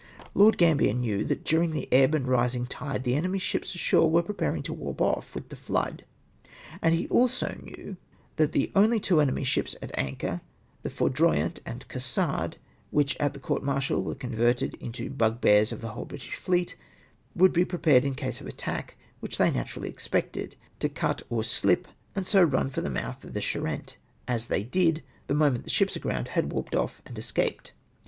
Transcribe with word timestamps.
Lord 0.33 0.57
Gambler 0.57 0.93
knew, 0.93 1.23
that 1.25 1.43
during 1.45 1.73
the 1.73 1.87
ebb 1.93 2.15
and 2.15 2.27
rising 2.27 2.65
tide, 2.65 3.03
the 3.03 3.13
enemy's 3.13 3.43
ships 3.43 3.75
ashore 3.75 4.09
were 4.09 4.23
preparmg 4.23 4.63
to 4.63 4.73
warp 4.73 4.99
off 4.99 5.35
with 5.35 5.49
the 5.49 5.55
flood, 5.55 6.05
and 6.81 6.95
he 6.95 7.07
also 7.09 7.55
knew 7.61 7.97
that 8.37 8.51
the 8.51 8.71
only 8.75 8.99
two 8.99 9.21
enemy's 9.21 9.47
ships 9.47 9.75
at 9.79 9.95
anchor, 9.95 10.41
the 10.81 10.89
Foudroyant 10.89 11.59
and 11.67 11.87
Cassard, 11.87 12.57
which 12.89 13.15
at 13.19 13.35
tlie 13.35 13.43
court 13.43 13.61
martial 13.63 14.03
were 14.03 14.15
converted 14.15 14.73
into 14.79 15.07
bug 15.11 15.39
bears 15.39 15.69
to 15.69 15.75
the 15.75 15.89
whole 15.89 16.05
British 16.05 16.33
fleet, 16.33 16.75
w^ould 17.37 17.53
be 17.53 17.63
prepared 17.63 18.03
in 18.03 18.15
case 18.15 18.39
of 18.39 18.47
the 18.47 18.51
attack 18.53 18.97
Avhich 19.21 19.37
they 19.37 19.51
naturally 19.51 19.87
expected, 19.89 20.55
to 20.79 20.89
cut 20.89 21.21
or 21.29 21.43
slip, 21.43 21.87
and 22.15 22.25
so 22.25 22.41
run 22.41 22.71
for 22.71 22.81
the 22.81 22.89
mouth 22.89 23.23
of 23.23 23.35
the 23.35 23.39
Charente 23.39 23.97
as 24.27 24.47
they 24.47 24.63
did, 24.63 25.03
the 25.27 25.35
moment 25.35 25.63
the 25.65 25.69
shi]:ts 25.69 25.95
aground 25.95 26.29
had 26.29 26.51
warped 26.51 26.73
ofi 26.73 27.01
and 27.05 27.19
escaped. 27.19 27.73